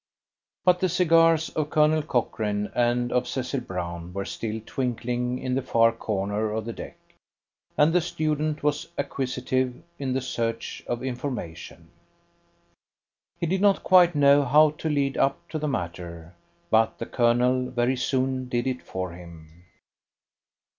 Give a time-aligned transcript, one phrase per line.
[0.65, 5.61] But the cigars of Colonel Cochrane and of Cecil Brown were still twinkling in the
[5.61, 6.97] far corner of the deck,
[7.77, 11.89] and the student was acquisitive in the search of information.
[13.39, 16.33] He did not quite know how to lead up to the matter,
[16.71, 19.65] but the Colonel very soon did it for him.